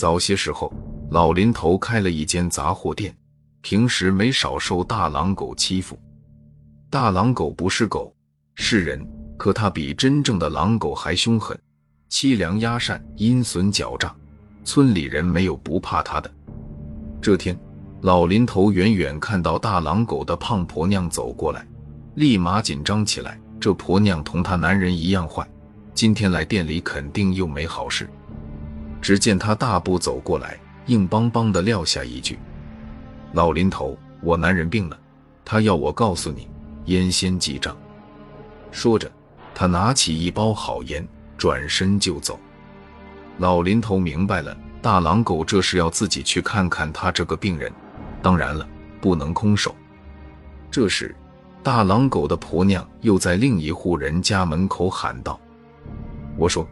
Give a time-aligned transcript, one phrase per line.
[0.00, 0.72] 早些时候，
[1.10, 3.14] 老林头开了一间杂货店，
[3.60, 5.98] 平时没少受大狼狗欺负。
[6.88, 8.10] 大狼狗不是狗，
[8.54, 11.54] 是人，可它比真正的狼狗还凶狠，
[12.08, 14.10] 欺良压善，阴损狡诈，
[14.64, 16.32] 村里人没有不怕它的。
[17.20, 17.54] 这天，
[18.00, 21.62] 老林头远远看到大狼狗的胖婆娘走过来，
[22.14, 23.38] 立马紧张起来。
[23.60, 25.46] 这婆娘同他男人一样坏，
[25.92, 28.08] 今天来店里肯定又没好事。
[29.10, 30.56] 只见他大步走过来，
[30.86, 32.38] 硬邦邦的撂下一句
[33.34, 34.96] ：“老林头，我男人病了，
[35.44, 36.48] 他要我告诉你，
[36.84, 37.76] 烟先记账。”
[38.70, 39.10] 说着，
[39.52, 41.04] 他拿起一包好烟，
[41.36, 42.38] 转身就走。
[43.38, 47.72] 老林头明白了，大狼狗这是要自己去看看他这个病人，
[48.22, 48.64] 当然了，
[49.00, 49.74] 不能空手。
[50.70, 51.12] 这时，
[51.64, 55.40] 大狼狗的婆娘又在另一户人家门口喊道
[56.38, 56.64] ：“我说，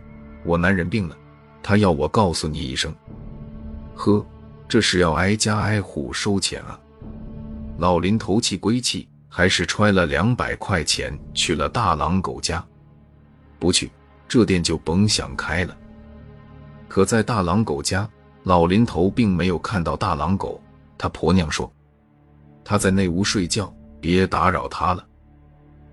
[0.44, 1.16] 我男人病了，
[1.62, 2.94] 他要我告诉你一声。
[3.94, 4.24] 呵，
[4.68, 6.78] 这是要挨家挨户收钱啊！”
[7.78, 12.64] 老林头气归气，还是揣了两百块钱去了大狼狗家。
[13.58, 13.90] 不去，
[14.28, 15.76] 这店就甭想开了。
[16.88, 18.08] 可在大狼狗家，
[18.44, 20.60] 老林头并没有看到大狼狗。
[20.96, 21.70] 他婆娘说
[22.64, 25.04] ：“他在那屋睡觉。”别打扰他了，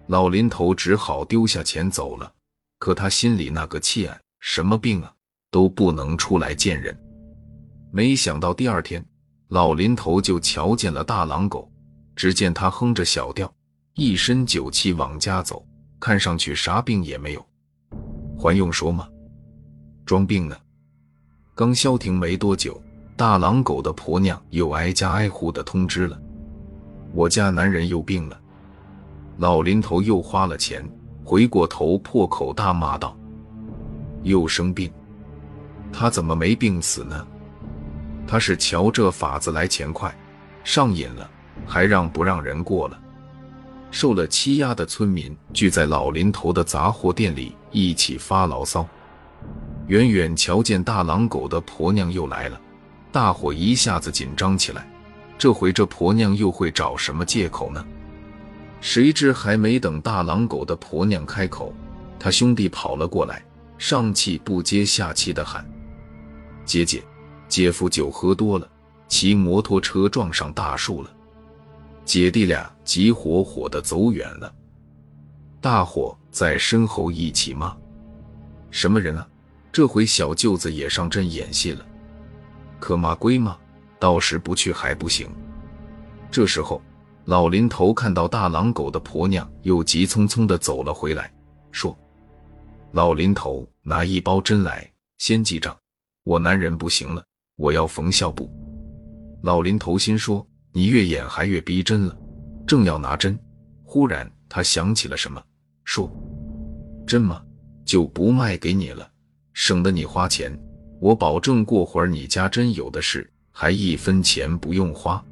[0.06, 2.32] 老林头只好丢下钱走了。
[2.78, 5.12] 可他心里那个气啊，什么病啊，
[5.56, 6.94] 都不能出来见人。
[7.90, 9.02] 没想到第二天，
[9.48, 11.72] 老林头就瞧见了大狼狗。
[12.14, 13.50] 只见他哼着小调，
[13.94, 15.66] 一身酒气往家走，
[15.98, 17.46] 看上去啥病也没有。
[18.38, 19.08] 还用说吗？
[20.06, 20.58] 装病呢。
[21.54, 22.82] 刚消停没多久，
[23.16, 26.22] 大狼狗的婆娘又挨家挨户的通知了。
[27.14, 28.38] 我家男人又病了，
[29.38, 30.86] 老林头又花了钱，
[31.24, 33.18] 回过头破口大骂道
[34.24, 34.92] ：“又生病，
[35.98, 37.26] 他怎么没病死呢？
[38.28, 40.14] 他是瞧这法子来钱快，
[40.62, 41.30] 上瘾了，
[41.66, 43.00] 还让不让人过了？”
[43.92, 48.86] 受了欺压的村民聚在老林头的杂货店里一起发牢骚。
[49.88, 52.60] 远远瞧见大狼狗的婆娘又来了，
[53.10, 54.86] 大伙一下子紧张起来。
[55.38, 57.86] 这回这婆娘又会找什么借口呢？
[58.82, 61.74] 谁知还没等大狼狗的婆娘开口，
[62.20, 63.42] 他兄弟跑了过来，
[63.78, 65.66] 上气不接下气的喊
[66.66, 67.04] ：“姐姐，
[67.48, 68.68] 姐夫酒喝多了，
[69.08, 71.10] 骑摩托车撞上大树了。”
[72.04, 74.54] 姐弟俩急火火的走远了。
[75.62, 77.76] 大伙在身后一起骂
[78.70, 79.28] ：“什么人啊？
[79.72, 81.86] 这回小舅子也上阵演戏了。”
[82.80, 83.58] 可骂归骂。
[83.98, 85.28] 到时不去还不行。
[86.30, 86.82] 这时候，
[87.24, 91.34] 老林头看到大狼狗的婆娘又急匆匆的走了回来，
[91.72, 91.98] 说
[92.92, 94.88] ：“老林头，拿一包针来，
[95.18, 95.76] 先记账。
[96.26, 97.24] 我男人不行了，
[97.56, 98.52] 我要缝孝布。”
[99.42, 102.18] 老林头心说：“你越演还越逼真了。”
[102.68, 103.40] 正要拿针，
[103.86, 105.42] 忽然他想起了什么，
[105.86, 106.12] 说
[107.08, 107.42] ：“针嘛，
[107.86, 109.10] 就不卖给你了，
[109.54, 110.52] 省得你花钱。
[111.00, 113.26] 我保证过会儿你家真有的是。”
[113.58, 115.24] 还一分钱不用花，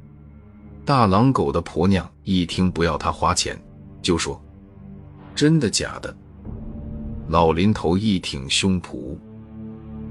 [0.82, 3.54] 大狼狗的婆娘一听不要他花钱，
[4.00, 4.42] 就说
[5.36, 6.16] ：“真的假的？”
[7.28, 9.14] 老林头一挺胸脯，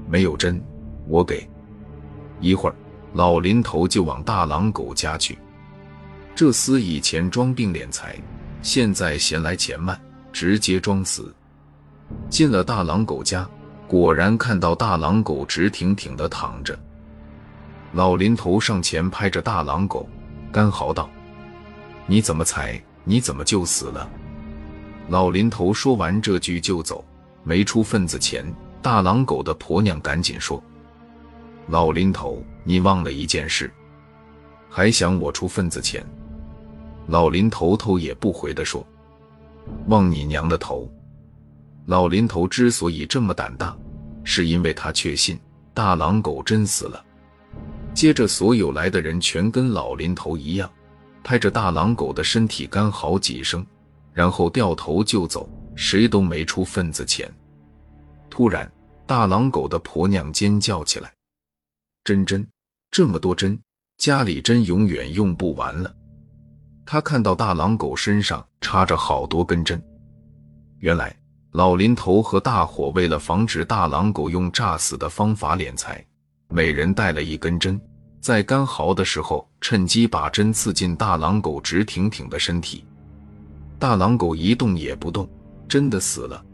[0.08, 0.62] 没有针，
[1.06, 1.48] 我给。
[2.40, 2.74] 一会儿，
[3.12, 5.38] 老林头就往大狼狗家去。
[6.34, 8.16] 这厮以前装病敛财，
[8.60, 10.00] 现在嫌来钱慢，
[10.32, 11.34] 直接装死。
[12.28, 13.48] 进了大狼狗家，
[13.86, 16.78] 果然看到大狼狗直挺挺的躺着。
[17.92, 20.08] 老林头上前拍着大狼狗，
[20.50, 21.08] 干嚎道
[22.06, 22.82] ：“你怎么才？
[23.04, 24.10] 你怎么就死了？”
[25.08, 27.04] 老林头说完这句就走，
[27.44, 28.44] 没出份子钱。
[28.82, 30.60] 大狼狗的婆娘赶紧说
[31.68, 33.70] ：“老林头，你忘了一件事，
[34.68, 36.04] 还想我出份子钱？”
[37.08, 38.86] 老林头头也不回的说
[39.88, 40.90] ：“忘你娘的头！”
[41.86, 43.76] 老林头之所以这么胆大，
[44.22, 45.38] 是因为他确信
[45.74, 47.04] 大狼狗真死了。
[47.92, 50.70] 接着，所有来的人全跟老林头一样，
[51.22, 53.64] 拍着大狼狗的身体干嚎几声，
[54.12, 57.30] 然后掉头就走，谁都没出份子钱。
[58.30, 58.70] 突然，
[59.06, 61.12] 大狼狗的婆娘尖叫起来
[62.04, 62.46] ：“针针，
[62.90, 63.58] 这么多针，
[63.96, 65.92] 家里针永远用不完了。”
[66.84, 69.82] 他看到大狼狗身上插着好多根针，
[70.80, 71.16] 原来
[71.52, 76.04] 老林头和大伙为了防止大狼狗用诈死的方法敛财。
[76.50, 77.80] 每人带了一根针，
[78.20, 82.84] 在干嚎的时候，趁机把针刺进大狼狗直挺挺的身体。
[83.78, 85.26] 大狼狗一动也不动，
[85.66, 86.44] 真的死了。